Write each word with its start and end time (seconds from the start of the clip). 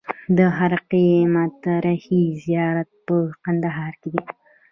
د 0.37 0.39
خرقې 0.57 1.07
مطهرې 1.33 2.21
زیارت 2.43 2.89
په 3.05 3.15
کندهار 3.43 3.93
کې 4.01 4.09
دی 4.13 4.21